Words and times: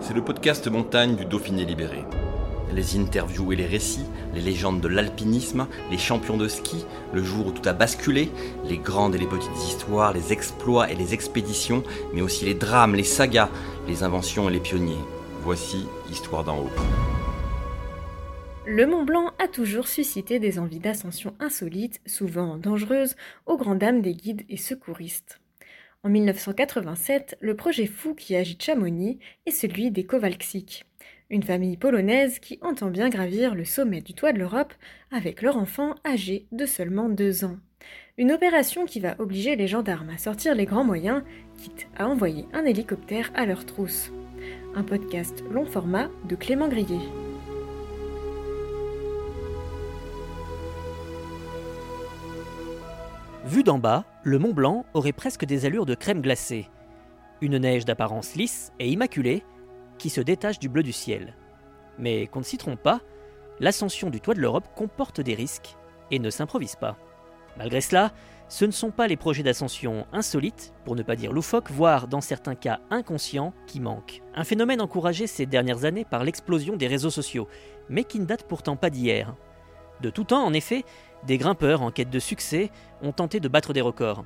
C'est 0.00 0.14
le 0.14 0.24
podcast 0.24 0.66
montagne 0.66 1.14
du 1.14 1.26
Dauphiné 1.26 1.64
libéré. 1.64 2.04
Les 2.72 2.98
interviews 2.98 3.52
et 3.52 3.56
les 3.56 3.66
récits, 3.66 4.06
les 4.34 4.40
légendes 4.40 4.80
de 4.80 4.88
l'alpinisme, 4.88 5.66
les 5.90 5.98
champions 5.98 6.38
de 6.38 6.48
ski, 6.48 6.86
le 7.12 7.22
jour 7.22 7.48
où 7.48 7.52
tout 7.52 7.68
a 7.68 7.74
basculé, 7.74 8.30
les 8.64 8.78
grandes 8.78 9.14
et 9.14 9.18
les 9.18 9.26
petites 9.26 9.56
histoires, 9.56 10.12
les 10.12 10.32
exploits 10.32 10.90
et 10.90 10.94
les 10.94 11.12
expéditions, 11.12 11.84
mais 12.14 12.22
aussi 12.22 12.46
les 12.46 12.54
drames, 12.54 12.94
les 12.94 13.04
sagas, 13.04 13.50
les 13.86 14.02
inventions 14.02 14.48
et 14.48 14.52
les 14.52 14.60
pionniers. 14.60 15.04
Voici 15.42 15.86
Histoire 16.10 16.44
d'en 16.44 16.58
haut. 16.58 16.70
Le 18.66 18.86
Mont 18.86 19.04
Blanc 19.04 19.32
a 19.38 19.48
toujours 19.48 19.86
suscité 19.86 20.38
des 20.38 20.58
envies 20.58 20.78
d'ascension 20.78 21.34
insolites, 21.40 22.00
souvent 22.06 22.56
dangereuses, 22.56 23.16
aux 23.46 23.58
grandes 23.58 23.78
dames 23.78 24.00
des 24.00 24.14
guides 24.14 24.44
et 24.48 24.56
secouristes. 24.56 25.40
En 26.02 26.08
1987, 26.08 27.36
le 27.40 27.54
projet 27.54 27.84
fou 27.84 28.14
qui 28.14 28.34
agite 28.34 28.62
Chamonix 28.62 29.18
est 29.44 29.50
celui 29.50 29.90
des 29.90 30.04
Kowalczyk, 30.04 30.86
une 31.28 31.42
famille 31.42 31.76
polonaise 31.76 32.38
qui 32.38 32.58
entend 32.62 32.88
bien 32.88 33.10
gravir 33.10 33.54
le 33.54 33.66
sommet 33.66 34.00
du 34.00 34.14
toit 34.14 34.32
de 34.32 34.38
l'Europe 34.38 34.72
avec 35.10 35.42
leur 35.42 35.58
enfant 35.58 35.94
âgé 36.06 36.46
de 36.52 36.64
seulement 36.64 37.10
deux 37.10 37.44
ans. 37.44 37.58
Une 38.16 38.32
opération 38.32 38.86
qui 38.86 38.98
va 38.98 39.14
obliger 39.18 39.56
les 39.56 39.66
gendarmes 39.66 40.08
à 40.08 40.16
sortir 40.16 40.54
les 40.54 40.64
grands 40.64 40.84
moyens, 40.84 41.22
quitte 41.58 41.86
à 41.98 42.08
envoyer 42.08 42.46
un 42.54 42.64
hélicoptère 42.64 43.30
à 43.34 43.44
leur 43.44 43.66
trousse. 43.66 44.10
Un 44.74 44.84
podcast 44.84 45.44
long 45.50 45.66
format 45.66 46.08
de 46.26 46.34
Clément 46.34 46.68
Grillet. 46.68 46.96
Vu 53.44 53.62
d'en 53.62 53.78
bas, 53.78 54.06
le 54.22 54.38
Mont 54.38 54.52
Blanc 54.52 54.84
aurait 54.92 55.12
presque 55.12 55.46
des 55.46 55.64
allures 55.64 55.86
de 55.86 55.94
crème 55.94 56.20
glacée. 56.20 56.68
Une 57.40 57.56
neige 57.56 57.86
d'apparence 57.86 58.34
lisse 58.34 58.70
et 58.78 58.90
immaculée 58.90 59.44
qui 59.96 60.10
se 60.10 60.20
détache 60.20 60.58
du 60.58 60.68
bleu 60.68 60.82
du 60.82 60.92
ciel. 60.92 61.36
Mais 61.98 62.26
qu'on 62.26 62.40
ne 62.40 62.44
s'y 62.44 62.58
trompe 62.58 62.82
pas, 62.82 63.00
l'ascension 63.60 64.10
du 64.10 64.20
toit 64.20 64.34
de 64.34 64.40
l'Europe 64.40 64.68
comporte 64.76 65.22
des 65.22 65.34
risques 65.34 65.76
et 66.10 66.18
ne 66.18 66.28
s'improvise 66.28 66.76
pas. 66.76 66.98
Malgré 67.56 67.80
cela, 67.80 68.12
ce 68.48 68.64
ne 68.66 68.70
sont 68.72 68.90
pas 68.90 69.06
les 69.06 69.16
projets 69.16 69.42
d'ascension 69.42 70.06
insolites, 70.12 70.74
pour 70.84 70.96
ne 70.96 71.02
pas 71.02 71.16
dire 71.16 71.32
loufoques, 71.32 71.70
voire 71.70 72.06
dans 72.06 72.20
certains 72.20 72.54
cas 72.54 72.80
inconscients, 72.90 73.54
qui 73.66 73.80
manquent. 73.80 74.22
Un 74.34 74.44
phénomène 74.44 74.80
encouragé 74.82 75.26
ces 75.26 75.46
dernières 75.46 75.84
années 75.84 76.04
par 76.04 76.24
l'explosion 76.24 76.76
des 76.76 76.88
réseaux 76.88 77.10
sociaux, 77.10 77.48
mais 77.88 78.04
qui 78.04 78.20
ne 78.20 78.26
date 78.26 78.46
pourtant 78.46 78.76
pas 78.76 78.90
d'hier. 78.90 79.34
De 80.00 80.10
tout 80.10 80.24
temps, 80.24 80.44
en 80.44 80.52
effet, 80.52 80.84
des 81.26 81.38
grimpeurs 81.38 81.82
en 81.82 81.90
quête 81.90 82.10
de 82.10 82.18
succès 82.18 82.70
ont 83.02 83.12
tenté 83.12 83.40
de 83.40 83.48
battre 83.48 83.72
des 83.72 83.80
records. 83.80 84.24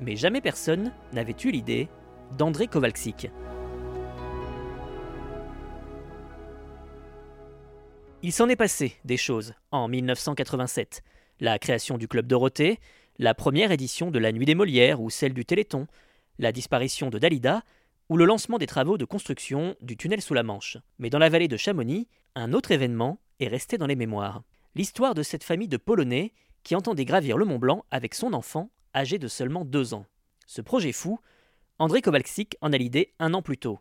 Mais 0.00 0.16
jamais 0.16 0.40
personne 0.40 0.92
n'avait 1.12 1.36
eu 1.44 1.50
l'idée 1.50 1.88
d'André 2.36 2.66
Kowalczyk. 2.66 3.30
Il 8.22 8.32
s'en 8.32 8.48
est 8.48 8.56
passé 8.56 8.96
des 9.04 9.16
choses 9.16 9.54
en 9.70 9.88
1987. 9.88 11.02
La 11.40 11.58
création 11.58 11.98
du 11.98 12.08
Club 12.08 12.26
Dorothée, 12.26 12.80
la 13.18 13.32
première 13.32 13.70
édition 13.70 14.10
de 14.10 14.18
la 14.18 14.32
Nuit 14.32 14.46
des 14.46 14.56
Molières 14.56 15.00
ou 15.00 15.08
celle 15.08 15.34
du 15.34 15.44
Téléthon, 15.44 15.86
la 16.38 16.52
disparition 16.52 17.10
de 17.10 17.18
Dalida 17.18 17.62
ou 18.08 18.16
le 18.16 18.24
lancement 18.24 18.58
des 18.58 18.66
travaux 18.66 18.98
de 18.98 19.04
construction 19.04 19.76
du 19.80 19.96
tunnel 19.96 20.20
sous 20.20 20.34
la 20.34 20.42
Manche. 20.42 20.78
Mais 20.98 21.10
dans 21.10 21.18
la 21.18 21.28
vallée 21.28 21.48
de 21.48 21.56
Chamonix, 21.56 22.08
un 22.34 22.52
autre 22.52 22.72
événement 22.72 23.18
est 23.40 23.48
resté 23.48 23.78
dans 23.78 23.86
les 23.86 23.96
mémoires 23.96 24.42
l'histoire 24.78 25.14
de 25.14 25.24
cette 25.24 25.42
famille 25.42 25.66
de 25.66 25.76
Polonais 25.76 26.32
qui 26.62 26.76
entendait 26.76 27.04
gravir 27.04 27.36
le 27.36 27.44
Mont 27.44 27.58
Blanc 27.58 27.84
avec 27.90 28.14
son 28.14 28.32
enfant, 28.32 28.70
âgé 28.94 29.18
de 29.18 29.26
seulement 29.26 29.64
deux 29.64 29.92
ans. 29.92 30.06
Ce 30.46 30.60
projet 30.60 30.92
fou, 30.92 31.18
André 31.80 32.00
Kowalczyk 32.00 32.56
en 32.60 32.72
a 32.72 32.78
l'idée 32.78 33.12
un 33.18 33.34
an 33.34 33.42
plus 33.42 33.58
tôt. 33.58 33.80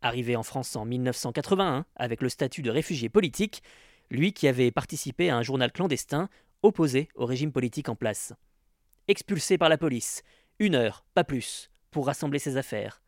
Arrivé 0.00 0.36
en 0.36 0.44
France 0.44 0.76
en 0.76 0.84
1981 0.84 1.86
avec 1.96 2.22
le 2.22 2.28
statut 2.28 2.62
de 2.62 2.70
réfugié 2.70 3.08
politique, 3.08 3.64
lui 4.10 4.32
qui 4.32 4.46
avait 4.46 4.70
participé 4.70 5.28
à 5.28 5.36
un 5.36 5.42
journal 5.42 5.72
clandestin 5.72 6.28
opposé 6.62 7.08
au 7.16 7.26
régime 7.26 7.50
politique 7.50 7.88
en 7.88 7.96
place. 7.96 8.32
Expulsé 9.08 9.58
par 9.58 9.70
la 9.70 9.76
police, 9.76 10.22
une 10.60 10.76
heure, 10.76 11.04
pas 11.14 11.24
plus, 11.24 11.68
pour 11.90 12.06
rassembler 12.06 12.38
ses 12.38 12.56
affaires. 12.56 13.02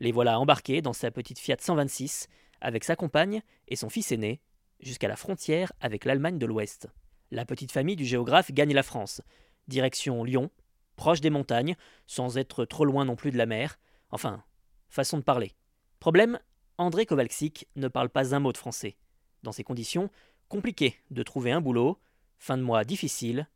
Les 0.00 0.12
voilà 0.12 0.40
embarqués 0.40 0.80
dans 0.80 0.94
sa 0.94 1.10
petite 1.10 1.40
Fiat 1.40 1.58
126 1.60 2.26
avec 2.62 2.84
sa 2.84 2.96
compagne 2.96 3.42
et 3.68 3.76
son 3.76 3.90
fils 3.90 4.12
aîné, 4.12 4.40
jusqu'à 4.80 5.08
la 5.08 5.16
frontière 5.16 5.72
avec 5.80 6.04
l'Allemagne 6.04 6.38
de 6.38 6.46
l'Ouest. 6.46 6.88
La 7.30 7.44
petite 7.44 7.72
famille 7.72 7.96
du 7.96 8.04
géographe 8.04 8.52
gagne 8.52 8.74
la 8.74 8.82
France. 8.82 9.20
Direction 9.66 10.24
Lyon, 10.24 10.50
proche 10.96 11.20
des 11.20 11.30
montagnes, 11.30 11.76
sans 12.06 12.38
être 12.38 12.64
trop 12.64 12.84
loin 12.84 13.04
non 13.04 13.16
plus 13.16 13.30
de 13.30 13.38
la 13.38 13.46
mer. 13.46 13.78
Enfin, 14.10 14.42
façon 14.88 15.18
de 15.18 15.22
parler. 15.22 15.52
Problème, 16.00 16.38
André 16.78 17.06
Kowalczyk 17.06 17.68
ne 17.76 17.88
parle 17.88 18.08
pas 18.08 18.34
un 18.34 18.38
mot 18.40 18.52
de 18.52 18.58
français. 18.58 18.96
Dans 19.42 19.52
ces 19.52 19.64
conditions, 19.64 20.10
compliqué 20.48 20.96
de 21.10 21.22
trouver 21.22 21.52
un 21.52 21.60
boulot, 21.60 21.98
fin 22.38 22.56
de 22.56 22.62
mois 22.62 22.84
difficile, 22.84 23.48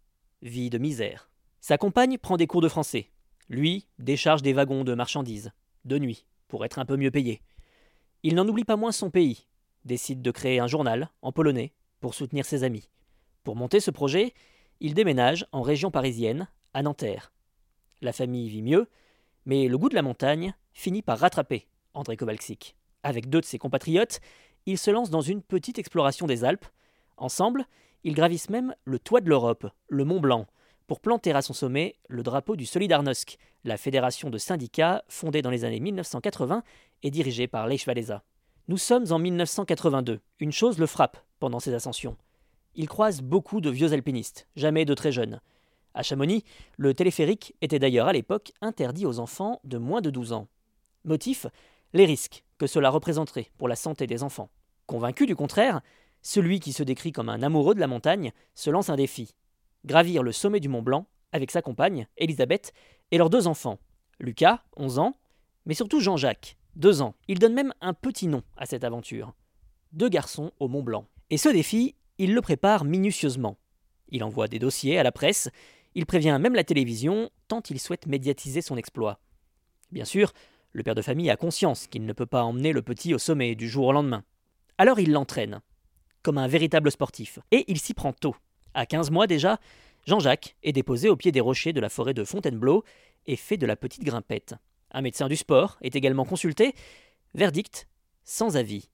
vie 0.43 0.71
de 0.71 0.78
misère. 0.78 1.31
Sa 1.61 1.78
compagne 1.78 2.19
prend 2.19 2.37
des 2.37 2.47
cours 2.47 2.61
de 2.61 2.69
français. 2.69 3.11
Lui 3.49 3.87
décharge 3.99 4.43
des 4.43 4.53
wagons 4.53 4.84
de 4.84 4.94
marchandises, 4.94 5.53
de 5.84 5.99
nuit, 5.99 6.27
pour 6.49 6.65
être 6.65 6.78
un 6.78 6.84
peu 6.84 6.97
mieux 6.97 7.11
payé. 7.11 7.43
Il 8.22 8.34
n'en 8.34 8.47
oublie 8.47 8.65
pas 8.65 8.77
moins 8.77 8.93
son 8.93 9.11
pays, 9.11 9.47
décide 9.84 10.22
de 10.22 10.31
créer 10.31 10.60
un 10.60 10.66
journal 10.66 11.10
en 11.22 11.32
polonais 11.32 11.72
pour 12.00 12.15
soutenir 12.15 12.44
ses 12.44 12.65
amis. 12.65 12.88
Pour 13.44 13.56
monter 13.56 13.81
ce 13.81 13.91
projet, 13.91 14.34
il 14.81 14.94
déménage 14.94 15.47
en 15.53 15.62
région 15.62 15.91
parisienne, 15.91 16.48
à 16.75 16.82
Nanterre. 16.82 17.32
La 18.00 18.12
famille 18.12 18.48
vit 18.48 18.62
mieux, 18.62 18.88
mais 19.47 19.69
le 19.69 19.78
goût 19.78 19.88
de 19.88 19.94
la 19.94 20.03
montagne 20.03 20.54
finit 20.72 21.03
par 21.03 21.19
rattraper 21.19 21.66
André 21.94 22.16
Kowalczyk. 22.16 22.76
Avec 23.03 23.28
deux 23.28 23.41
de 23.41 23.47
ses 23.47 23.59
compatriotes, 23.59 24.20
il 24.66 24.78
se 24.78 24.91
lance 24.91 25.10
dans 25.10 25.20
une 25.20 25.43
petite 25.43 25.78
exploration 25.78 26.26
des 26.26 26.44
Alpes. 26.44 26.66
Ensemble, 27.16 27.66
ils 28.04 28.14
gravissent 28.14 28.50
même 28.50 28.75
le 28.84 28.99
toit 28.99 29.20
de 29.20 29.28
l'Europe, 29.28 29.66
le 29.88 30.04
Mont 30.04 30.20
Blanc, 30.20 30.47
pour 30.87 31.00
planter 31.00 31.32
à 31.32 31.43
son 31.43 31.53
sommet 31.53 31.97
le 32.09 32.22
drapeau 32.22 32.56
du 32.56 32.66
Solidarnosc, 32.66 33.38
la 33.64 33.76
fédération 33.76 34.31
de 34.31 34.38
syndicats 34.38 35.04
fondée 35.09 35.43
dans 35.43 35.50
les 35.50 35.64
années 35.64 35.81
1980 35.81 36.62
et 37.03 37.10
dirigée 37.10 37.47
par 37.47 37.66
Lech. 37.66 37.87
Nous 38.69 38.78
sommes 38.78 39.11
en 39.11 39.19
1982. 39.19 40.21
Une 40.39 40.53
chose 40.53 40.78
le 40.78 40.87
frappe 40.87 41.19
pendant 41.41 41.59
ses 41.59 41.75
ascensions. 41.75 42.17
Il 42.75 42.89
croise 42.89 43.21
beaucoup 43.21 43.61
de 43.61 43.71
vieux 43.71 43.93
alpinistes, 43.93 44.47
jamais 44.55 44.84
de 44.84 44.95
très 44.95 45.11
jeunes. 45.11 45.41
À 45.95 46.03
Chamonix, 46.03 46.45
le 46.77 46.95
téléphérique 46.95 47.55
était 47.61 47.81
d'ailleurs 47.81 48.06
à 48.06 48.12
l'époque 48.12 48.53
interdit 48.61 49.05
aux 49.05 49.19
enfants 49.19 49.61
de 49.65 49.78
moins 49.78 50.00
de 50.00 50.11
12 50.11 50.33
ans. 50.33 50.47
Motif 51.05 51.47
Les 51.93 52.05
risques 52.05 52.45
que 52.56 52.69
cela 52.69 52.91
représenterait 52.91 53.50
pour 53.59 53.67
la 53.69 53.77
santé 53.77 54.06
des 54.06 54.23
enfants. 54.23 54.49
Convaincu 54.87 55.27
du 55.27 55.34
contraire, 55.34 55.81
celui 56.23 56.61
qui 56.61 56.73
se 56.73 56.84
décrit 56.84 57.11
comme 57.11 57.29
un 57.29 57.43
amoureux 57.43 57.75
de 57.75 57.81
la 57.81 57.89
montagne 57.89 58.33
se 58.55 58.71
lance 58.71 58.91
un 58.91 58.97
défi 58.97 59.34
gravir 59.84 60.23
le 60.23 60.31
sommet 60.31 60.61
du 60.61 60.69
Mont 60.69 60.83
Blanc 60.83 61.06
avec 61.33 61.50
sa 61.50 61.62
compagne, 61.62 62.06
Elisabeth, 62.17 62.73
et 63.11 63.19
leurs 63.19 63.31
deux 63.31 63.49
enfants, 63.49 63.79
Lucas, 64.21 64.62
11 64.77 64.99
ans, 65.00 65.17
mais 65.67 65.75
surtout 65.75 66.00
Jean-Jacques, 66.00 66.56
deux 66.76 67.02
ans. 67.02 67.14
Il 67.28 67.38
donne 67.38 67.54
même 67.54 67.72
un 67.80 67.94
petit 67.94 68.26
nom 68.26 68.42
à 68.56 68.66
cette 68.66 68.84
aventure. 68.84 69.34
Deux 69.92 70.08
garçons 70.08 70.52
au 70.58 70.69
Mont 70.69 70.82
Blanc. 70.82 71.06
Et 71.30 71.36
ce 71.36 71.48
défi, 71.48 71.94
il 72.19 72.34
le 72.34 72.40
prépare 72.40 72.84
minutieusement. 72.84 73.58
Il 74.08 74.24
envoie 74.24 74.48
des 74.48 74.58
dossiers 74.58 74.98
à 74.98 75.02
la 75.02 75.12
presse, 75.12 75.48
il 75.94 76.06
prévient 76.06 76.38
même 76.40 76.54
la 76.54 76.64
télévision, 76.64 77.30
tant 77.48 77.62
il 77.69 77.80
souhaite 77.80 78.06
médiatiser 78.06 78.62
son 78.62 78.76
exploit. 78.76 79.20
Bien 79.90 80.04
sûr, 80.04 80.32
le 80.72 80.82
père 80.82 80.94
de 80.94 81.02
famille 81.02 81.30
a 81.30 81.36
conscience 81.36 81.86
qu'il 81.86 82.06
ne 82.06 82.12
peut 82.12 82.26
pas 82.26 82.44
emmener 82.44 82.72
le 82.72 82.82
petit 82.82 83.14
au 83.14 83.19
sommet 83.19 83.54
du 83.54 83.69
jour 83.69 83.86
au 83.86 83.92
lendemain. 83.92 84.24
Alors 84.78 85.00
il 85.00 85.12
l'entraîne, 85.12 85.60
comme 86.22 86.38
un 86.38 86.48
véritable 86.48 86.90
sportif, 86.90 87.38
et 87.50 87.64
il 87.69 87.78
s'y 87.78 87.92
prend 87.92 88.12
tôt. 88.12 88.34
À 88.74 88.86
15 88.86 89.10
mois 89.10 89.26
déjà, 89.26 89.58
Jean-Jacques 90.06 90.56
est 90.62 90.72
déposé 90.72 91.08
au 91.08 91.16
pied 91.16 91.30
des 91.30 91.40
rochers 91.40 91.72
de 91.72 91.80
la 91.80 91.90
forêt 91.90 92.14
de 92.14 92.24
Fontainebleau 92.24 92.84
et 93.26 93.36
fait 93.36 93.58
de 93.58 93.66
la 93.66 93.76
petite 93.76 94.02
grimpette. 94.02 94.54
Un 94.93 95.00
médecin 95.00 95.29
du 95.29 95.37
sport 95.37 95.79
est 95.81 95.97
également 95.97 96.27
consulté. 96.27 96.75
Verdict 97.35 97.89
sans 98.25 98.56
avis. 98.56 98.91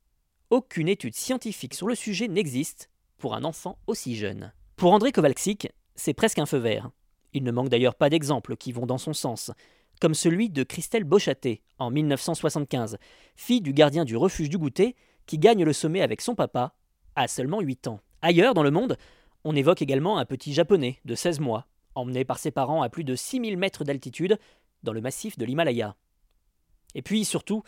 Aucune 0.51 0.89
étude 0.89 1.15
scientifique 1.15 1.75
sur 1.75 1.89
le 1.89 1.95
sujet 1.95 2.29
n'existe 2.29 2.89
pour 3.19 3.35
un 3.35 3.45
enfant 3.45 3.79
aussi 3.87 4.17
jeune. 4.17 4.53
Pour 4.77 4.93
André 4.93 5.13
Kowalczyk, 5.13 5.73
c'est 5.97 6.15
presque 6.15 6.39
un 6.39 6.47
feu 6.47 6.59
vert. 6.59 6.91
Il 7.35 7.43
ne 7.43 7.51
manque 7.51 7.69
d'ailleurs 7.69 7.97
pas 7.97 8.09
d'exemples 8.09 8.57
qui 8.57 8.73
vont 8.73 8.87
dans 8.87 8.97
son 8.97 9.13
sens, 9.13 9.51
comme 10.01 10.15
celui 10.15 10.49
de 10.49 10.63
Christelle 10.63 11.05
Beauchâté 11.05 11.63
en 11.79 11.91
1975, 11.91 12.97
fille 13.37 13.61
du 13.61 13.73
gardien 13.73 14.05
du 14.05 14.17
refuge 14.17 14.49
du 14.49 14.57
goûter 14.57 14.95
qui 15.27 15.39
gagne 15.39 15.65
le 15.65 15.73
sommet 15.73 16.01
avec 16.01 16.21
son 16.21 16.37
papa 16.37 16.75
à 17.17 17.27
seulement 17.27 17.61
8 17.61 17.89
ans. 17.89 18.01
Ailleurs 18.23 18.55
dans 18.55 18.63
le 18.63 18.71
monde, 18.71 18.97
on 19.45 19.57
évoque 19.57 19.83
également 19.83 20.19
un 20.19 20.25
petit 20.25 20.55
japonais 20.55 21.01
de 21.05 21.15
16 21.17 21.41
mois, 21.41 21.67
emmené 21.95 22.25
par 22.25 22.39
ses 22.39 22.53
parents 22.53 22.83
à 22.83 22.89
plus 22.89 23.05
de 23.05 23.17
6000 23.17 23.57
mètres 23.57 23.85
d'altitude 23.85 24.39
dans 24.83 24.93
le 24.93 25.01
massif 25.01 25.39
de 25.39 25.45
l'Himalaya. 25.45 25.97
Et 26.95 27.03
puis 27.03 27.25
surtout, 27.25 27.63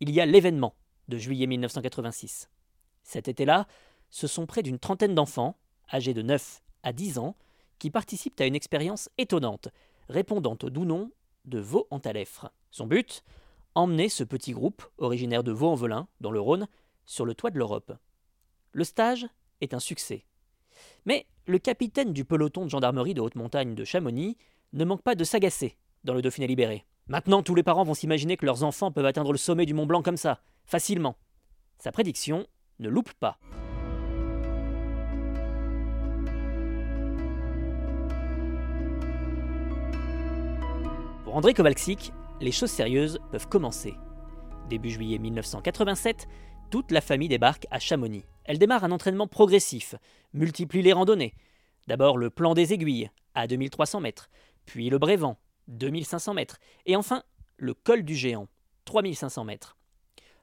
il 0.00 0.10
y 0.10 0.20
a 0.20 0.26
l'événement 0.26 0.74
de 1.08 1.18
juillet 1.18 1.46
1986. 1.46 2.48
Cet 3.02 3.28
été-là, 3.28 3.66
ce 4.10 4.26
sont 4.26 4.46
près 4.46 4.62
d'une 4.62 4.78
trentaine 4.78 5.14
d'enfants, 5.14 5.56
âgés 5.92 6.14
de 6.14 6.22
9 6.22 6.62
à 6.82 6.92
10 6.92 7.18
ans, 7.18 7.36
qui 7.78 7.90
participent 7.90 8.40
à 8.40 8.46
une 8.46 8.54
expérience 8.54 9.10
étonnante, 9.18 9.68
répondant 10.08 10.56
au 10.62 10.70
doux 10.70 10.84
nom 10.84 11.10
de 11.44 11.58
Vaux 11.58 11.86
en 11.90 12.00
Talèfre. 12.00 12.50
Son 12.70 12.86
but? 12.86 13.22
Emmener 13.74 14.08
ce 14.08 14.24
petit 14.24 14.52
groupe, 14.52 14.84
originaire 14.98 15.42
de 15.42 15.52
Vaux-en-Velin, 15.52 16.08
dans 16.20 16.30
le 16.30 16.40
Rhône, 16.40 16.68
sur 17.06 17.24
le 17.24 17.34
toit 17.34 17.50
de 17.50 17.58
l'Europe. 17.58 17.92
Le 18.72 18.84
stage 18.84 19.26
est 19.60 19.74
un 19.74 19.80
succès. 19.80 20.24
Mais 21.06 21.26
le 21.46 21.58
capitaine 21.58 22.12
du 22.12 22.24
peloton 22.24 22.64
de 22.64 22.70
gendarmerie 22.70 23.14
de 23.14 23.20
haute 23.20 23.34
montagne 23.34 23.74
de 23.74 23.84
Chamonix 23.84 24.36
ne 24.72 24.84
manque 24.84 25.02
pas 25.02 25.14
de 25.14 25.24
s'agacer 25.24 25.76
dans 26.04 26.14
le 26.14 26.22
Dauphiné 26.22 26.46
libéré. 26.46 26.84
Maintenant, 27.06 27.42
tous 27.42 27.54
les 27.54 27.62
parents 27.62 27.84
vont 27.84 27.94
s'imaginer 27.94 28.36
que 28.36 28.46
leurs 28.46 28.62
enfants 28.62 28.90
peuvent 28.90 29.06
atteindre 29.06 29.32
le 29.32 29.38
sommet 29.38 29.66
du 29.66 29.74
Mont 29.74 29.86
Blanc 29.86 30.02
comme 30.02 30.16
ça, 30.16 30.40
facilement. 30.64 31.16
Sa 31.78 31.92
prédiction 31.92 32.46
ne 32.78 32.88
loupe 32.88 33.12
pas. 33.14 33.38
Pour 41.24 41.36
André 41.36 41.52
Kowalczyk, 41.52 42.12
les 42.40 42.52
choses 42.52 42.70
sérieuses 42.70 43.18
peuvent 43.30 43.48
commencer. 43.48 43.94
Début 44.68 44.90
juillet 44.90 45.18
1987, 45.18 46.26
toute 46.70 46.90
la 46.90 47.00
famille 47.00 47.28
débarque 47.28 47.66
à 47.70 47.78
Chamonix. 47.78 48.24
Elle 48.44 48.58
démarre 48.58 48.84
un 48.84 48.92
entraînement 48.92 49.26
progressif, 49.26 49.94
multiplie 50.32 50.82
les 50.82 50.92
randonnées. 50.92 51.34
D'abord 51.86 52.18
le 52.18 52.30
plan 52.30 52.54
des 52.54 52.72
aiguilles, 52.72 53.10
à 53.34 53.46
2300 53.46 54.00
mètres, 54.00 54.30
puis 54.64 54.88
le 54.88 54.98
Brévent, 54.98 55.36
2500 55.68 56.34
mètres, 56.34 56.58
et 56.86 56.96
enfin 56.96 57.22
le 57.56 57.74
col 57.74 58.02
du 58.02 58.14
géant, 58.14 58.48
3500 58.84 59.44
mètres. 59.44 59.76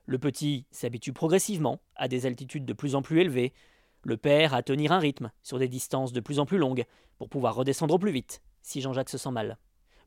Le 0.06 0.18
petit 0.18 0.65
s'habitue 0.71 1.13
progressivement 1.13 1.79
à 1.95 2.07
des 2.07 2.25
altitudes 2.25 2.65
de 2.65 2.73
plus 2.73 2.95
en 2.95 3.01
plus 3.01 3.21
élevées, 3.21 3.53
le 4.03 4.18
père 4.18 4.53
à 4.53 4.63
tenir 4.63 4.91
un 4.91 5.00
rythme 5.00 5.31
sur 5.44 5.59
des 5.59 5.68
distances 5.68 6.13
de 6.13 6.19
plus 6.19 6.39
en 6.39 6.45
plus 6.45 6.57
longues 6.57 6.85
pour 7.18 7.29
pouvoir 7.29 7.56
redescendre 7.56 7.94
au 7.94 8.00
plus 8.00 8.12
vite 8.12 8.41
si 8.62 8.81
Jean-Jacques 8.81 9.09
se 9.09 9.18
sent 9.18 9.31
mal. 9.31 9.57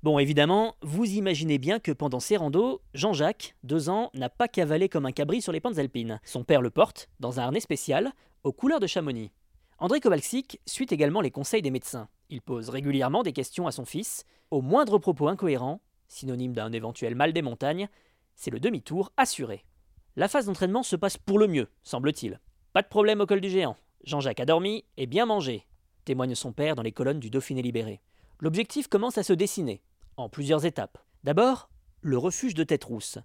Bon, 0.02 0.18
évidemment, 0.18 0.76
vous 0.82 1.06
imaginez 1.06 1.56
bien 1.56 1.78
que 1.78 1.90
pendant 1.90 2.20
ces 2.20 2.36
randos, 2.36 2.82
Jean-Jacques, 2.92 3.56
deux 3.62 3.88
ans, 3.88 4.10
n'a 4.12 4.28
pas 4.28 4.48
cavalé 4.48 4.88
comme 4.90 5.06
un 5.06 5.12
cabri 5.12 5.40
sur 5.40 5.52
les 5.52 5.60
pentes 5.60 5.78
alpines. 5.78 6.20
Son 6.24 6.44
père 6.44 6.60
le 6.60 6.68
porte 6.68 7.08
dans 7.20 7.40
un 7.40 7.44
harnais 7.44 7.60
spécial 7.60 8.12
aux 8.42 8.52
couleurs 8.52 8.80
de 8.80 8.86
Chamonix. 8.86 9.32
André 9.78 10.00
Kowalczyk 10.00 10.60
suit 10.66 10.86
également 10.90 11.22
les 11.22 11.30
conseils 11.30 11.62
des 11.62 11.70
médecins. 11.70 12.08
Il 12.30 12.40
pose 12.40 12.68
régulièrement 12.68 13.22
des 13.22 13.32
questions 13.32 13.66
à 13.66 13.72
son 13.72 13.84
fils. 13.84 14.24
Au 14.50 14.60
moindre 14.60 14.98
propos 14.98 15.28
incohérent, 15.28 15.80
synonyme 16.08 16.52
d'un 16.52 16.72
éventuel 16.72 17.14
mal 17.14 17.32
des 17.32 17.42
montagnes, 17.42 17.88
c'est 18.34 18.50
le 18.50 18.60
demi-tour 18.60 19.12
assuré. 19.16 19.64
La 20.16 20.28
phase 20.28 20.46
d'entraînement 20.46 20.82
se 20.82 20.96
passe 20.96 21.18
pour 21.18 21.38
le 21.38 21.48
mieux, 21.48 21.68
semble-t-il. 21.82 22.40
Pas 22.72 22.82
de 22.82 22.88
problème 22.88 23.20
au 23.20 23.26
col 23.26 23.40
du 23.40 23.50
géant. 23.50 23.76
Jean-Jacques 24.04 24.40
a 24.40 24.44
dormi 24.44 24.84
et 24.96 25.06
bien 25.06 25.26
mangé, 25.26 25.66
témoigne 26.04 26.34
son 26.34 26.52
père 26.52 26.76
dans 26.76 26.82
les 26.82 26.92
colonnes 26.92 27.20
du 27.20 27.30
Dauphiné 27.30 27.62
libéré. 27.62 28.00
L'objectif 28.40 28.88
commence 28.88 29.18
à 29.18 29.22
se 29.22 29.32
dessiner 29.32 29.82
en 30.16 30.28
plusieurs 30.28 30.64
étapes. 30.64 30.98
D'abord, 31.24 31.68
le 32.00 32.18
refuge 32.18 32.54
de 32.54 32.64
Tête-Rousse, 32.64 33.18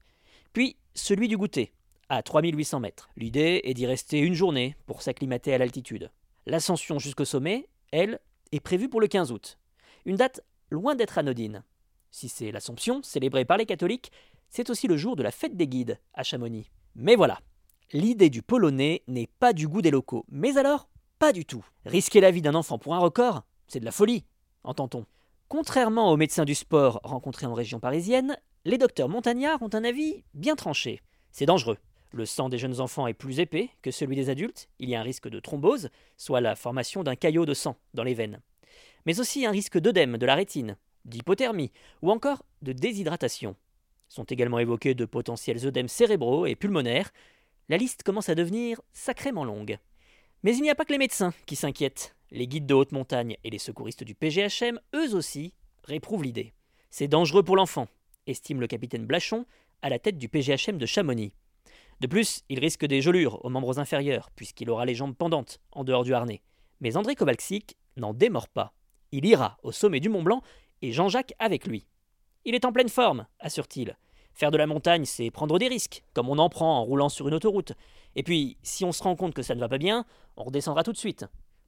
puis 0.54 0.78
celui 0.96 1.28
du 1.28 1.38
goûter, 1.38 1.74
à 2.10 2.24
3800 2.24 2.80
mètres. 2.80 3.10
L'idée 3.18 3.62
est 3.64 3.74
d'y 3.74 3.86
rester 3.86 4.20
une 4.20 4.34
journée 4.34 4.76
pour 4.88 5.02
s'acclimater 5.02 5.54
à 5.54 5.58
l'altitude. 5.58 6.12
L'ascension 6.46 6.98
jusqu'au 6.98 7.26
sommet, 7.26 7.68
elle, 7.92 8.20
est 8.52 8.60
prévue 8.60 8.90
pour 8.90 9.02
le 9.02 9.08
15 9.08 9.32
août. 9.32 9.58
Une 10.06 10.16
date 10.16 10.42
loin 10.70 10.96
d'être 10.96 11.18
anodine. 11.18 11.64
Si 12.12 12.30
c'est 12.30 12.52
l'Assomption, 12.52 13.02
célébrée 13.04 13.46
par 13.46 13.58
les 13.58 13.66
catholiques, 13.66 14.12
c'est 14.50 14.70
aussi 14.70 14.88
le 14.88 14.98
jour 14.98 15.16
de 15.16 15.24
la 15.24 15.32
fête 15.32 15.56
des 15.56 15.68
guides 15.68 16.00
à 16.14 16.24
Chamonix. 16.24 16.72
Mais 16.96 17.16
voilà, 17.16 17.40
l'idée 17.94 18.30
du 18.30 18.42
polonais 18.42 19.04
n'est 19.08 19.30
pas 19.40 19.54
du 19.54 19.68
goût 19.68 19.82
des 19.82 19.92
locaux. 19.92 20.26
Mais 20.30 20.58
alors, 20.58 20.90
pas 21.20 21.34
du 21.34 21.46
tout. 21.46 21.66
Risquer 21.86 22.22
la 22.22 22.32
vie 22.32 22.42
d'un 22.42 22.56
enfant 22.56 22.78
pour 22.78 22.96
un 22.96 23.00
record, 23.00 23.44
c'est 23.68 23.80
de 23.80 23.86
la 23.86 23.92
folie, 23.92 24.26
entend-on. 24.64 25.06
Contrairement 25.48 26.12
aux 26.12 26.18
médecins 26.18 26.46
du 26.46 26.56
sport 26.56 27.00
rencontrés 27.04 27.46
en 27.46 27.54
région 27.54 27.80
parisienne, 27.80 28.38
les 28.66 28.78
docteurs 28.78 29.10
montagnards 29.10 29.62
ont 29.62 29.74
un 29.74 29.84
avis 29.84 30.24
bien 30.34 30.56
tranché. 30.56 31.02
C'est 31.32 31.46
dangereux. 31.46 31.78
Le 32.12 32.26
sang 32.26 32.50
des 32.50 32.58
jeunes 32.58 32.82
enfants 32.82 33.06
est 33.06 33.14
plus 33.14 33.40
épais 33.40 33.70
que 33.84 33.92
celui 33.92 34.16
des 34.16 34.30
adultes, 34.30 34.68
il 34.80 34.90
y 34.90 34.96
a 34.96 35.00
un 35.00 35.04
risque 35.04 35.30
de 35.30 35.40
thrombose, 35.40 35.90
soit 36.18 36.42
la 36.42 36.56
formation 36.56 37.04
d'un 37.04 37.16
caillot 37.16 37.46
de 37.46 37.54
sang 37.54 37.76
dans 37.94 38.04
les 38.04 38.16
veines, 38.16 38.42
mais 39.06 39.20
aussi 39.20 39.46
un 39.46 39.52
risque 39.52 39.78
d'œdème 39.78 40.18
de 40.18 40.26
la 40.26 40.34
rétine, 40.34 40.76
d'hypothermie 41.06 41.72
ou 42.02 42.10
encore 42.10 42.44
de 42.64 42.74
déshydratation. 42.74 43.56
Sont 44.08 44.24
également 44.24 44.58
évoqués 44.58 44.96
de 44.96 45.06
potentiels 45.06 45.68
œdèmes 45.68 45.88
cérébraux 45.88 46.48
et 46.48 46.56
pulmonaires. 46.56 47.12
La 47.70 47.78
liste 47.78 48.02
commence 48.02 48.30
à 48.30 48.36
devenir 48.36 48.82
sacrément 48.92 49.46
longue. 49.46 49.78
Mais 50.42 50.56
il 50.56 50.64
n'y 50.64 50.72
a 50.72 50.76
pas 50.76 50.86
que 50.86 50.94
les 50.94 50.98
médecins 50.98 51.34
qui 51.46 51.56
s'inquiètent. 51.56 52.16
Les 52.32 52.48
guides 52.48 52.66
de 52.66 52.74
haute 52.74 52.92
montagne 52.92 53.38
et 53.44 53.52
les 53.52 53.60
secouristes 53.60 54.04
du 54.04 54.16
PGHM, 54.16 54.80
eux 54.96 55.14
aussi, 55.14 55.54
réprouvent 55.84 56.24
l'idée. 56.24 56.54
C'est 56.90 57.08
dangereux 57.08 57.44
pour 57.44 57.56
l'enfant, 57.56 57.88
estime 58.26 58.62
le 58.62 58.68
capitaine 58.68 59.06
Blachon, 59.06 59.46
à 59.84 59.90
la 59.90 60.00
tête 60.00 60.18
du 60.18 60.28
PGHM 60.28 60.80
de 60.80 60.86
Chamonix. 60.88 61.34
De 62.00 62.08
plus, 62.08 62.44
il 62.50 62.60
risque 62.60 62.86
des 62.86 63.02
gelures 63.02 63.44
aux 63.44 63.50
membres 63.50 63.80
inférieurs, 63.80 64.30
puisqu'il 64.36 64.70
aura 64.70 64.86
les 64.86 64.96
jambes 64.96 65.16
pendantes, 65.16 65.60
en 65.72 65.84
dehors 65.84 66.04
du 66.04 66.14
harnais. 66.14 66.42
Mais 66.80 66.96
André 66.96 67.16
Kowalczyk 67.16 67.76
n'en 67.98 68.14
démord 68.14 68.48
pas. 68.48 68.74
Il 69.12 69.26
ira 69.26 69.58
au 69.64 69.72
sommet 69.72 70.00
du 70.00 70.08
Mont 70.08 70.24
Blanc, 70.24 70.42
et 70.82 70.92
Jean-Jacques 70.92 71.34
avec 71.40 71.68
lui. 71.68 71.86
Il 72.46 72.56
est 72.56 72.66
en 72.66 72.72
pleine 72.72 72.90
forme, 72.90 73.28
assure-t-il. 73.40 73.98
Faire 74.34 74.52
de 74.52 74.58
la 74.58 74.68
montagne, 74.68 75.04
c'est 75.04 75.32
prendre 75.32 75.60
des 75.60 75.68
risques, 75.68 76.04
comme 76.14 76.30
on 76.30 76.38
en 76.38 76.48
prend 76.48 76.80
en 76.80 76.84
roulant 76.84 77.10
sur 77.10 77.28
une 77.28 77.34
autoroute. 77.34 77.74
Et 78.16 78.24
puis, 78.24 78.58
si 78.64 78.86
on 78.86 78.94
se 78.94 79.04
rend 79.04 79.18
compte 79.18 79.34
que 79.34 79.42
ça 79.42 79.56
ne 79.56 79.60
va 79.60 79.68
pas 79.68 79.78
bien, 79.78 80.06
on 80.38 80.46
redescendra 80.46 80.84
tout 80.84 80.94
de 80.94 80.98
suite. 80.98 81.26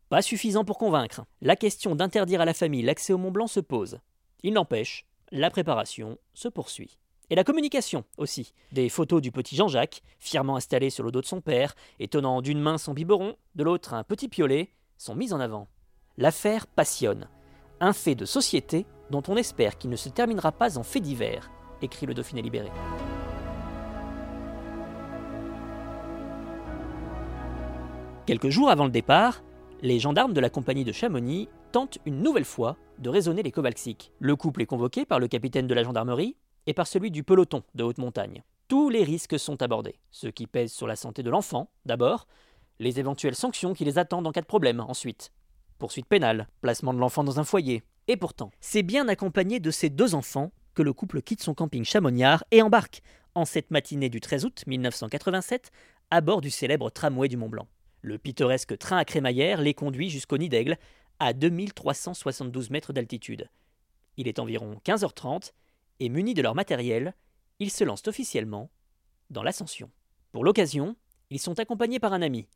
Pas 0.08 0.22
suffisant 0.22 0.64
pour 0.64 0.78
convaincre. 0.78 1.26
La 1.42 1.58
question 1.58 1.96
d'interdire 1.96 2.40
à 2.40 2.46
la 2.46 2.54
famille 2.54 2.84
l'accès 2.84 3.12
au 3.12 3.18
Mont 3.18 3.32
Blanc 3.32 3.48
se 3.48 3.60
pose. 3.60 4.00
Il 4.44 4.54
n'empêche, 4.54 5.06
la 5.32 5.50
préparation 5.50 6.18
se 6.34 6.48
poursuit. 6.48 6.98
Et 7.32 7.36
la 7.36 7.46
communication 7.46 8.04
aussi. 8.18 8.54
Des 8.74 8.90
photos 8.90 9.22
du 9.22 9.32
petit 9.32 9.56
Jean-Jacques, 9.56 10.04
fièrement 10.20 10.58
installé 10.58 10.90
sur 10.90 11.06
le 11.06 11.12
dos 11.12 11.22
de 11.22 11.26
son 11.26 11.40
père, 11.40 11.76
et 11.98 12.10
tenant 12.10 12.42
d'une 12.42 12.60
main 12.60 12.78
son 12.78 12.94
biberon, 12.94 13.38
de 13.56 13.64
l'autre 13.64 13.94
un 13.94 14.04
petit 14.04 14.28
piolet, 14.28 14.70
sont 14.98 15.16
mises 15.16 15.32
en 15.32 15.40
avant. 15.40 15.70
L'affaire 16.18 16.68
passionne. 16.68 17.30
Un 17.80 17.94
fait 17.94 18.16
de 18.16 18.26
société 18.26 18.86
dont 19.12 19.24
on 19.30 19.38
espère 19.38 19.78
qu'il 19.78 19.90
ne 19.90 19.96
se 19.96 20.10
terminera 20.10 20.52
pas 20.52 20.78
en 20.78 20.84
fait 20.84 21.00
divers, 21.00 21.50
écrit 21.82 22.06
le 22.06 22.14
Dauphiné 22.14 22.42
libéré. 22.42 22.70
Quelques 28.26 28.50
jours 28.50 28.70
avant 28.70 28.86
le 28.86 28.92
départ, 28.92 29.42
les 29.82 30.00
gendarmes 30.00 30.34
de 30.34 30.42
la 30.42 30.50
compagnie 30.50 30.84
de 30.84 30.92
Chamonix 30.92 31.48
tentent 31.72 31.98
une 32.06 32.22
nouvelle 32.22 32.44
fois 32.44 32.76
de 33.00 33.10
raisonner 33.10 33.42
les 33.42 33.52
Kowalczyk. 33.52 34.12
Le 34.20 34.36
couple 34.36 34.64
est 34.64 34.66
convoqué 34.66 35.06
par 35.06 35.20
le 35.20 35.30
capitaine 35.30 35.68
de 35.68 35.74
la 35.74 35.84
gendarmerie 35.84 36.36
et 36.68 36.74
par 36.74 36.88
celui 36.88 37.12
du 37.12 37.24
peloton 37.24 37.64
de 37.76 37.84
haute 37.84 37.98
montagne. 37.98 38.44
Tous 38.68 38.90
les 38.90 39.04
risques 39.04 39.38
sont 39.38 39.62
abordés, 39.62 40.00
ceux 40.12 40.32
qui 40.32 40.48
pèsent 40.48 40.74
sur 40.74 40.88
la 40.88 40.96
santé 40.96 41.24
de 41.24 41.30
l'enfant, 41.30 41.70
d'abord, 41.86 42.28
les 42.80 43.00
éventuelles 43.00 43.36
sanctions 43.36 43.74
qui 43.74 43.86
les 43.86 43.98
attendent 43.98 44.28
en 44.28 44.32
cas 44.32 44.42
de 44.42 44.46
problème, 44.46 44.80
ensuite, 44.80 45.32
poursuite 45.78 46.06
pénale, 46.06 46.48
placement 46.62 46.94
de 46.94 47.00
l'enfant 47.00 47.24
dans 47.24 47.40
un 47.40 47.44
foyer. 47.44 47.84
Et 48.08 48.18
pourtant, 48.18 48.52
c'est 48.60 48.84
bien 48.84 49.08
accompagné 49.08 49.60
de 49.60 49.72
ces 49.72 49.90
deux 49.90 50.16
enfants 50.16 50.52
que 50.74 50.82
le 50.82 50.94
couple 50.94 51.22
quitte 51.22 51.44
son 51.44 51.54
camping 51.54 51.84
chamoniard 51.84 52.44
et 52.52 52.62
embarque, 52.62 53.02
en 53.36 53.46
cette 53.46 53.72
matinée 53.72 54.10
du 54.10 54.22
13 54.22 54.46
août 54.46 54.64
1987, 54.68 55.72
à 56.10 56.22
bord 56.22 56.42
du 56.42 56.50
célèbre 56.50 56.90
tramway 56.90 57.28
du 57.28 57.38
Mont 57.38 57.50
Blanc. 57.50 57.68
Le 58.02 58.18
pittoresque 58.18 58.78
train 58.78 58.98
à 58.98 59.06
crémaillère 59.06 59.62
les 59.62 59.74
conduit 59.74 60.10
jusqu'au 60.10 60.38
nid 60.38 60.50
d'Aigle, 60.50 60.78
à 61.20 61.34
2372 61.34 62.70
mètres 62.70 62.94
d'altitude. 62.94 63.48
Il 64.18 64.28
est 64.28 64.40
environ 64.40 64.80
15h30, 64.86 65.52
et 66.02 66.10
munis 66.10 66.34
de 66.34 66.42
leur 66.42 66.56
matériel, 66.56 67.14
ils 67.60 67.70
se 67.70 67.84
lancent 67.84 68.08
officiellement 68.08 68.72
dans 69.30 69.44
l'ascension. 69.44 69.92
Pour 70.32 70.44
l'occasion, 70.44 70.96
ils 71.30 71.40
sont 71.40 71.60
accompagnés 71.60 72.00
par 72.00 72.12
un 72.12 72.24
ami. 72.24 72.48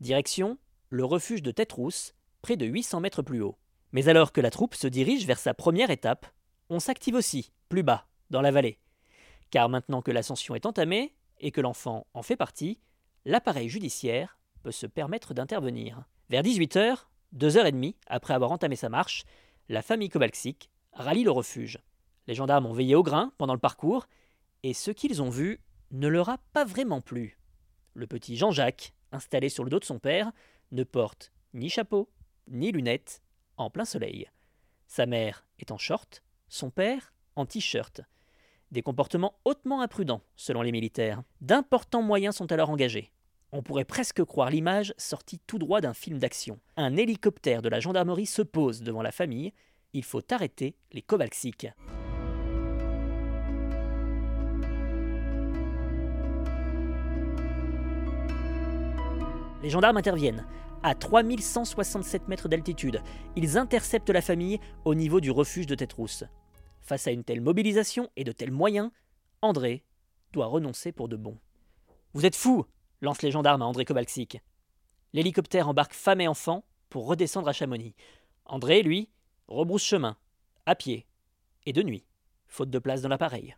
Direction 0.00 0.58
le 0.88 1.04
refuge 1.04 1.42
de 1.42 1.50
Tête-Rousse, 1.50 2.14
près 2.40 2.56
de 2.56 2.64
800 2.64 3.00
mètres 3.00 3.22
plus 3.22 3.42
haut. 3.42 3.58
Mais 3.92 4.08
alors 4.08 4.32
que 4.32 4.40
la 4.40 4.50
troupe 4.50 4.74
se 4.74 4.86
dirige 4.86 5.26
vers 5.26 5.38
sa 5.38 5.52
première 5.52 5.90
étape, 5.90 6.26
on 6.70 6.80
s'active 6.80 7.16
aussi, 7.16 7.52
plus 7.68 7.82
bas, 7.82 8.06
dans 8.30 8.40
la 8.40 8.50
vallée. 8.50 8.78
Car 9.50 9.68
maintenant 9.68 10.00
que 10.00 10.10
l'ascension 10.10 10.54
est 10.54 10.64
entamée, 10.64 11.14
et 11.38 11.50
que 11.50 11.60
l'enfant 11.60 12.06
en 12.14 12.22
fait 12.22 12.36
partie, 12.36 12.80
l'appareil 13.26 13.68
judiciaire 13.68 14.38
peut 14.62 14.72
se 14.72 14.86
permettre 14.86 15.34
d'intervenir. 15.34 16.04
Vers 16.30 16.42
18h, 16.42 17.04
deux 17.32 17.58
heures 17.58 17.66
et 17.66 17.72
demie 17.72 17.96
après 18.06 18.32
avoir 18.32 18.52
entamé 18.52 18.74
sa 18.74 18.88
marche, 18.88 19.24
la 19.68 19.82
famille 19.82 20.08
Kowalczyk 20.08 20.70
rallie 20.94 21.24
le 21.24 21.30
refuge. 21.30 21.78
Les 22.26 22.34
gendarmes 22.34 22.66
ont 22.66 22.72
veillé 22.72 22.94
au 22.94 23.02
grain 23.02 23.32
pendant 23.38 23.54
le 23.54 23.60
parcours, 23.60 24.06
et 24.62 24.74
ce 24.74 24.90
qu'ils 24.90 25.22
ont 25.22 25.30
vu 25.30 25.60
ne 25.90 26.08
leur 26.08 26.28
a 26.28 26.38
pas 26.52 26.64
vraiment 26.64 27.00
plu. 27.00 27.38
Le 27.94 28.06
petit 28.06 28.36
Jean-Jacques, 28.36 28.92
installé 29.12 29.48
sur 29.48 29.64
le 29.64 29.70
dos 29.70 29.78
de 29.78 29.84
son 29.84 29.98
père, 29.98 30.32
ne 30.72 30.84
porte 30.84 31.32
ni 31.54 31.68
chapeau, 31.68 32.10
ni 32.48 32.72
lunettes, 32.72 33.22
en 33.56 33.70
plein 33.70 33.84
soleil. 33.84 34.28
Sa 34.86 35.06
mère 35.06 35.46
est 35.58 35.70
en 35.70 35.78
short, 35.78 36.22
son 36.48 36.70
père 36.70 37.12
en 37.34 37.46
t-shirt. 37.46 38.02
Des 38.72 38.82
comportements 38.82 39.38
hautement 39.44 39.80
imprudents, 39.80 40.22
selon 40.34 40.62
les 40.62 40.72
militaires. 40.72 41.22
D'importants 41.40 42.02
moyens 42.02 42.36
sont 42.36 42.50
alors 42.50 42.70
engagés. 42.70 43.12
On 43.52 43.62
pourrait 43.62 43.84
presque 43.84 44.24
croire 44.24 44.50
l'image 44.50 44.92
sortie 44.98 45.38
tout 45.46 45.58
droit 45.58 45.80
d'un 45.80 45.94
film 45.94 46.18
d'action. 46.18 46.58
Un 46.76 46.96
hélicoptère 46.96 47.62
de 47.62 47.68
la 47.68 47.80
gendarmerie 47.80 48.26
se 48.26 48.42
pose 48.42 48.82
devant 48.82 49.02
la 49.02 49.12
famille. 49.12 49.52
Il 49.92 50.02
faut 50.04 50.22
arrêter 50.32 50.76
les 50.92 51.02
Kovalsik. 51.02 51.68
Les 59.66 59.70
gendarmes 59.70 59.96
interviennent. 59.96 60.46
À 60.84 60.94
3167 60.94 62.28
mètres 62.28 62.48
d'altitude, 62.48 63.02
ils 63.34 63.58
interceptent 63.58 64.10
la 64.10 64.20
famille 64.20 64.60
au 64.84 64.94
niveau 64.94 65.18
du 65.18 65.32
refuge 65.32 65.66
de 65.66 65.74
Tétrousse. 65.74 66.22
Face 66.82 67.08
à 67.08 67.10
une 67.10 67.24
telle 67.24 67.40
mobilisation 67.40 68.08
et 68.14 68.22
de 68.22 68.30
tels 68.30 68.52
moyens, 68.52 68.92
André 69.42 69.82
doit 70.32 70.46
renoncer 70.46 70.92
pour 70.92 71.08
de 71.08 71.16
bon. 71.16 71.36
Vous 72.14 72.26
êtes 72.26 72.36
fou 72.36 72.64
lancent 73.00 73.22
les 73.22 73.32
gendarmes 73.32 73.62
à 73.62 73.64
André 73.64 73.84
Kovalsik. 73.84 74.40
L'hélicoptère 75.12 75.68
embarque 75.68 75.94
femme 75.94 76.20
et 76.20 76.28
enfants 76.28 76.62
pour 76.88 77.08
redescendre 77.08 77.48
à 77.48 77.52
Chamonix. 77.52 77.96
André, 78.44 78.84
lui, 78.84 79.08
rebrousse 79.48 79.82
chemin, 79.82 80.16
à 80.64 80.76
pied, 80.76 81.08
et 81.64 81.72
de 81.72 81.82
nuit, 81.82 82.06
faute 82.46 82.70
de 82.70 82.78
place 82.78 83.02
dans 83.02 83.08
l'appareil. 83.08 83.56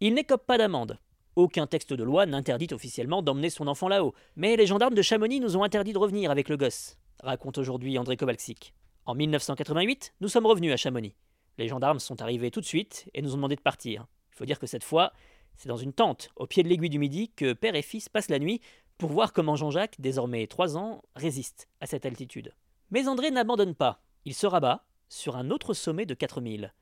Il 0.00 0.12
n'écope 0.12 0.44
pas 0.44 0.58
d'amende. 0.58 0.98
Aucun 1.38 1.68
texte 1.68 1.92
de 1.92 2.02
loi 2.02 2.26
n'interdit 2.26 2.66
officiellement 2.72 3.22
d'emmener 3.22 3.48
son 3.48 3.68
enfant 3.68 3.86
là-haut. 3.86 4.12
Mais 4.34 4.56
les 4.56 4.66
gendarmes 4.66 4.96
de 4.96 5.02
Chamonix 5.02 5.38
nous 5.38 5.56
ont 5.56 5.62
interdit 5.62 5.92
de 5.92 5.98
revenir 5.98 6.32
avec 6.32 6.48
le 6.48 6.56
gosse, 6.56 6.98
raconte 7.22 7.58
aujourd'hui 7.58 7.96
André 7.96 8.16
Kovalsik. 8.16 8.74
En 9.06 9.14
1988, 9.14 10.14
nous 10.20 10.26
sommes 10.26 10.46
revenus 10.46 10.72
à 10.72 10.76
Chamonix. 10.76 11.14
Les 11.56 11.68
gendarmes 11.68 12.00
sont 12.00 12.20
arrivés 12.22 12.50
tout 12.50 12.60
de 12.60 12.66
suite 12.66 13.08
et 13.14 13.22
nous 13.22 13.34
ont 13.34 13.36
demandé 13.36 13.54
de 13.54 13.60
partir. 13.60 14.08
Il 14.32 14.36
faut 14.36 14.46
dire 14.46 14.58
que 14.58 14.66
cette 14.66 14.82
fois, 14.82 15.12
c'est 15.54 15.68
dans 15.68 15.76
une 15.76 15.92
tente, 15.92 16.30
au 16.34 16.48
pied 16.48 16.64
de 16.64 16.68
l'aiguille 16.68 16.90
du 16.90 16.98
Midi, 16.98 17.28
que 17.28 17.52
père 17.52 17.76
et 17.76 17.82
fils 17.82 18.08
passent 18.08 18.30
la 18.30 18.40
nuit 18.40 18.60
pour 18.98 19.10
voir 19.10 19.32
comment 19.32 19.54
Jean-Jacques, 19.54 20.00
désormais 20.00 20.48
trois 20.48 20.76
ans, 20.76 21.04
résiste 21.14 21.68
à 21.80 21.86
cette 21.86 22.04
altitude. 22.04 22.52
Mais 22.90 23.06
André 23.06 23.30
n'abandonne 23.30 23.76
pas. 23.76 24.02
Il 24.24 24.34
se 24.34 24.48
rabat 24.48 24.84
sur 25.08 25.36
un 25.36 25.52
autre 25.52 25.72
sommet 25.72 26.04
de 26.04 26.14
4000, 26.14 26.74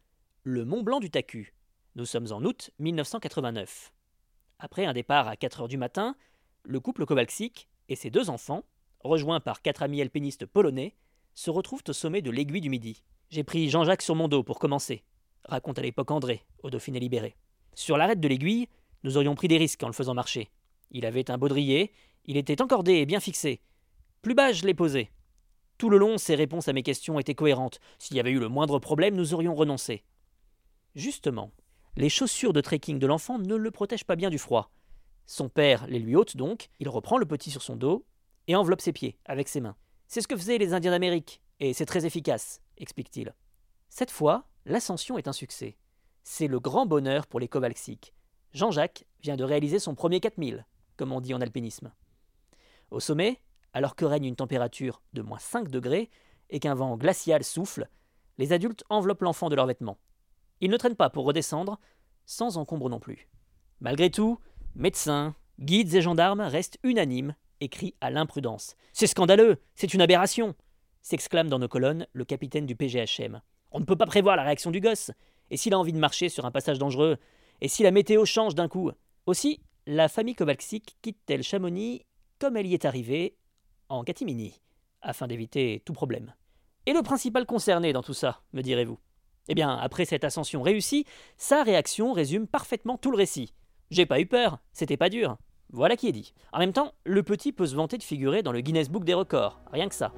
le 0.44 0.64
Mont 0.64 0.82
Blanc 0.82 1.00
du 1.00 1.10
Tacu. 1.10 1.52
Nous 1.94 2.06
sommes 2.06 2.32
en 2.32 2.42
août 2.42 2.70
1989. 2.78 3.92
Après 4.58 4.86
un 4.86 4.92
départ 4.92 5.28
à 5.28 5.36
4 5.36 5.62
heures 5.62 5.68
du 5.68 5.76
matin, 5.76 6.16
le 6.64 6.80
couple 6.80 7.04
Kowalczyk 7.04 7.68
et 7.88 7.96
ses 7.96 8.10
deux 8.10 8.30
enfants, 8.30 8.64
rejoints 9.00 9.40
par 9.40 9.60
quatre 9.60 9.82
amis 9.82 10.00
alpinistes 10.00 10.46
polonais, 10.46 10.94
se 11.34 11.50
retrouvent 11.50 11.84
au 11.86 11.92
sommet 11.92 12.22
de 12.22 12.30
l'aiguille 12.30 12.62
du 12.62 12.70
Midi. 12.70 13.02
J'ai 13.28 13.44
pris 13.44 13.68
Jean-Jacques 13.68 14.02
sur 14.02 14.14
mon 14.14 14.28
dos 14.28 14.42
pour 14.42 14.58
commencer, 14.58 15.04
raconte 15.44 15.78
à 15.78 15.82
l'époque 15.82 16.10
André, 16.10 16.42
au 16.62 16.70
Dauphiné 16.70 16.98
libéré. 16.98 17.36
Sur 17.74 17.98
l'arête 17.98 18.20
de 18.20 18.28
l'aiguille, 18.28 18.68
nous 19.02 19.18
aurions 19.18 19.34
pris 19.34 19.48
des 19.48 19.58
risques 19.58 19.82
en 19.82 19.88
le 19.88 19.92
faisant 19.92 20.14
marcher. 20.14 20.50
Il 20.90 21.04
avait 21.04 21.30
un 21.30 21.36
baudrier, 21.36 21.92
il 22.24 22.38
était 22.38 22.62
encordé 22.62 22.94
et 22.94 23.06
bien 23.06 23.20
fixé. 23.20 23.60
Plus 24.22 24.34
bas, 24.34 24.52
je 24.52 24.64
l'ai 24.64 24.74
posé. 24.74 25.10
Tout 25.76 25.90
le 25.90 25.98
long, 25.98 26.16
ses 26.16 26.34
réponses 26.34 26.68
à 26.68 26.72
mes 26.72 26.82
questions 26.82 27.18
étaient 27.18 27.34
cohérentes. 27.34 27.80
S'il 27.98 28.16
y 28.16 28.20
avait 28.20 28.30
eu 28.30 28.40
le 28.40 28.48
moindre 28.48 28.78
problème, 28.78 29.14
nous 29.14 29.34
aurions 29.34 29.54
renoncé. 29.54 30.04
Justement, 30.94 31.52
les 31.96 32.10
chaussures 32.10 32.52
de 32.52 32.60
trekking 32.60 32.98
de 32.98 33.06
l'enfant 33.06 33.38
ne 33.38 33.54
le 33.54 33.70
protègent 33.70 34.04
pas 34.04 34.16
bien 34.16 34.28
du 34.28 34.38
froid. 34.38 34.70
Son 35.24 35.48
père 35.48 35.86
les 35.86 35.98
lui 35.98 36.14
ôte 36.14 36.36
donc, 36.36 36.68
il 36.78 36.88
reprend 36.88 37.16
le 37.16 37.26
petit 37.26 37.50
sur 37.50 37.62
son 37.62 37.74
dos 37.74 38.04
et 38.48 38.54
enveloppe 38.54 38.82
ses 38.82 38.92
pieds 38.92 39.18
avec 39.24 39.48
ses 39.48 39.60
mains. 39.60 39.76
C'est 40.06 40.20
ce 40.20 40.28
que 40.28 40.36
faisaient 40.36 40.58
les 40.58 40.74
Indiens 40.74 40.90
d'Amérique, 40.90 41.40
et 41.58 41.72
c'est 41.72 41.86
très 41.86 42.04
efficace, 42.04 42.60
explique-t-il. 42.76 43.34
Cette 43.88 44.10
fois, 44.10 44.46
l'ascension 44.66 45.16
est 45.16 45.26
un 45.26 45.32
succès. 45.32 45.78
C'est 46.22 46.46
le 46.46 46.60
grand 46.60 46.86
bonheur 46.86 47.26
pour 47.26 47.40
les 47.40 47.48
Kowalczyk. 47.48 48.12
Jean-Jacques 48.52 49.06
vient 49.22 49.36
de 49.36 49.44
réaliser 49.44 49.78
son 49.78 49.94
premier 49.94 50.20
4000, 50.20 50.66
comme 50.96 51.12
on 51.12 51.20
dit 51.20 51.34
en 51.34 51.40
alpinisme. 51.40 51.92
Au 52.90 53.00
sommet, 53.00 53.40
alors 53.72 53.96
que 53.96 54.04
règne 54.04 54.26
une 54.26 54.36
température 54.36 55.02
de 55.12 55.22
moins 55.22 55.38
5 55.38 55.70
degrés 55.70 56.10
et 56.50 56.60
qu'un 56.60 56.74
vent 56.74 56.96
glacial 56.96 57.42
souffle, 57.42 57.88
les 58.38 58.52
adultes 58.52 58.84
enveloppent 58.90 59.22
l'enfant 59.22 59.48
de 59.48 59.56
leurs 59.56 59.66
vêtements. 59.66 59.98
Ils 60.60 60.70
ne 60.70 60.76
traînent 60.76 60.96
pas 60.96 61.10
pour 61.10 61.24
redescendre, 61.24 61.78
sans 62.24 62.56
encombre 62.56 62.88
non 62.88 62.98
plus. 62.98 63.28
Malgré 63.80 64.10
tout, 64.10 64.38
médecins, 64.74 65.34
guides 65.60 65.94
et 65.94 66.02
gendarmes 66.02 66.40
restent 66.40 66.78
unanimes 66.82 67.34
et 67.60 67.68
crient 67.68 67.94
à 68.00 68.10
l'imprudence. 68.10 68.76
C'est 68.92 69.06
scandaleux, 69.06 69.58
c'est 69.74 69.94
une 69.94 70.00
aberration 70.00 70.54
s'exclame 71.06 71.48
dans 71.48 71.60
nos 71.60 71.68
colonnes 71.68 72.08
le 72.14 72.24
capitaine 72.24 72.66
du 72.66 72.74
PGHM. 72.74 73.40
On 73.70 73.78
ne 73.78 73.84
peut 73.84 73.94
pas 73.94 74.06
prévoir 74.06 74.34
la 74.34 74.42
réaction 74.42 74.72
du 74.72 74.80
gosse. 74.80 75.12
Et 75.50 75.56
s'il 75.56 75.72
a 75.72 75.78
envie 75.78 75.92
de 75.92 75.98
marcher 75.98 76.28
sur 76.28 76.44
un 76.46 76.50
passage 76.50 76.80
dangereux 76.80 77.16
Et 77.60 77.68
si 77.68 77.84
la 77.84 77.92
météo 77.92 78.24
change 78.24 78.56
d'un 78.56 78.66
coup? 78.66 78.90
Aussi, 79.26 79.60
la 79.86 80.08
famille 80.08 80.34
Kovalczyk 80.34 80.96
quitte-t-elle 81.02 81.44
Chamonix 81.44 82.02
comme 82.40 82.56
elle 82.56 82.66
y 82.66 82.74
est 82.74 82.84
arrivée, 82.84 83.36
en 83.88 84.02
catimini, 84.02 84.60
afin 85.00 85.28
d'éviter 85.28 85.80
tout 85.84 85.92
problème. 85.92 86.34
Et 86.86 86.92
le 86.92 87.02
principal 87.02 87.46
concerné 87.46 87.92
dans 87.92 88.02
tout 88.02 88.12
ça, 88.12 88.42
me 88.52 88.62
direz-vous? 88.62 88.98
Eh 89.48 89.54
bien, 89.54 89.76
après 89.76 90.04
cette 90.04 90.24
ascension 90.24 90.62
réussie, 90.62 91.04
sa 91.36 91.62
réaction 91.62 92.12
résume 92.12 92.46
parfaitement 92.46 92.98
tout 92.98 93.10
le 93.10 93.16
récit. 93.16 93.52
J'ai 93.90 94.06
pas 94.06 94.20
eu 94.20 94.26
peur, 94.26 94.58
c'était 94.72 94.96
pas 94.96 95.08
dur. 95.08 95.36
Voilà 95.72 95.96
qui 95.96 96.08
est 96.08 96.12
dit. 96.12 96.34
En 96.52 96.58
même 96.58 96.72
temps, 96.72 96.92
le 97.04 97.22
petit 97.22 97.52
peut 97.52 97.66
se 97.66 97.76
vanter 97.76 97.98
de 97.98 98.02
figurer 98.02 98.42
dans 98.42 98.52
le 98.52 98.60
Guinness 98.60 98.88
Book 98.88 99.04
des 99.04 99.14
records, 99.14 99.60
rien 99.72 99.88
que 99.88 99.94
ça. 99.94 100.12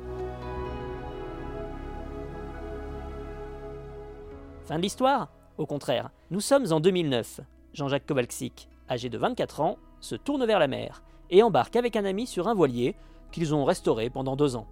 Fin 4.65 4.77
de 4.77 4.83
l'histoire? 4.83 5.31
Au 5.59 5.67
contraire, 5.67 6.11
nous 6.31 6.41
sommes 6.41 6.73
en 6.73 6.81
2009. 6.81 7.41
Jean-Jacques 7.75 8.07
Kowalczyk, 8.07 8.69
âgé 8.89 9.09
de 9.09 9.19
24 9.19 9.61
ans, 9.61 9.79
se 10.01 10.15
tourne 10.15 10.47
vers 10.47 10.59
la 10.59 10.69
mer 10.69 11.03
et 11.31 11.43
embarque 11.43 11.77
avec 11.77 11.97
un 11.97 12.05
ami 12.05 12.27
sur 12.27 12.49
un 12.49 12.55
voilier 12.55 12.95
qu'ils 13.33 13.55
ont 13.55 13.65
restauré 13.65 14.09
pendant 14.09 14.37
deux 14.37 14.57
ans. 14.57 14.67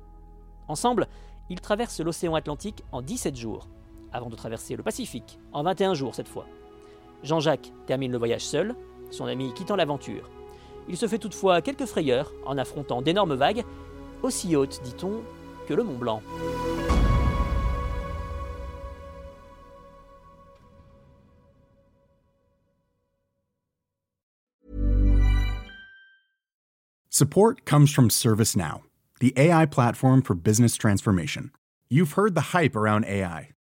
Ensemble, 0.68 1.08
ils 1.50 1.60
traversent 1.60 2.00
l'océan 2.00 2.34
Atlantique 2.34 2.82
en 2.92 3.02
17 3.02 3.36
jours, 3.36 3.68
avant 4.12 4.28
de 4.28 4.36
traverser 4.36 4.76
le 4.76 4.82
Pacifique 4.82 5.38
en 5.52 5.62
21 5.62 5.94
jours 5.94 6.14
cette 6.14 6.28
fois. 6.28 6.46
Jean-Jacques 7.22 7.72
termine 7.86 8.12
le 8.12 8.18
voyage 8.18 8.44
seul, 8.44 8.74
son 9.10 9.26
ami 9.26 9.52
quittant 9.54 9.76
l'aventure. 9.76 10.30
Il 10.88 10.96
se 10.96 11.08
fait 11.08 11.18
toutefois 11.18 11.62
quelques 11.62 11.86
frayeurs 11.86 12.32
en 12.44 12.58
affrontant 12.58 13.02
d'énormes 13.02 13.34
vagues, 13.34 13.64
aussi 14.22 14.54
hautes, 14.56 14.80
dit-on, 14.84 15.22
que 15.66 15.74
le 15.74 15.82
Mont 15.82 15.98
Blanc. 15.98 16.22
Support 27.10 27.64
comes 27.64 27.90
from 27.90 28.10
ServiceNow, 28.10 28.82
the 29.20 29.32
AI 29.38 29.64
platform 29.64 30.20
for 30.20 30.34
business 30.34 30.76
transformation. 30.76 31.50
You've 31.88 32.12
heard 32.12 32.34
the 32.34 32.52
hype 32.52 32.76
around 32.76 33.06
AI. 33.06 33.55